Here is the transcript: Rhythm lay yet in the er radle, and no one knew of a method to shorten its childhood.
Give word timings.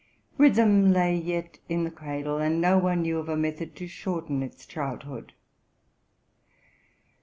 Rhythm 0.39 0.91
lay 0.91 1.15
yet 1.15 1.59
in 1.69 1.83
the 1.83 1.91
er 1.91 1.93
radle, 1.93 2.43
and 2.43 2.59
no 2.59 2.79
one 2.79 3.03
knew 3.03 3.19
of 3.19 3.29
a 3.29 3.37
method 3.37 3.75
to 3.75 3.87
shorten 3.87 4.41
its 4.41 4.65
childhood. 4.65 5.33